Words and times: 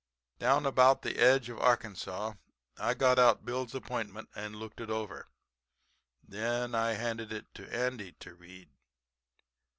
"Down 0.39 0.65
about 0.65 1.03
the 1.03 1.19
edge 1.19 1.47
of 1.47 1.59
Arkansas 1.59 2.33
I 2.75 2.95
got 2.95 3.19
out 3.19 3.45
Bill's 3.45 3.75
appointment 3.75 4.29
and 4.33 4.55
looked 4.55 4.81
it 4.81 4.89
over, 4.89 5.29
and 6.23 6.31
then 6.33 6.73
I 6.73 6.93
handed 6.93 7.31
it 7.31 7.53
to 7.53 7.71
Andy 7.71 8.13
to 8.13 8.33
read. 8.33 8.71